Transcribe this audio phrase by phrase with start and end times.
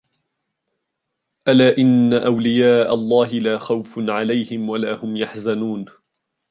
[1.47, 5.85] ألا إن أولياء الله لا خوف عليهم ولا هم يحزنون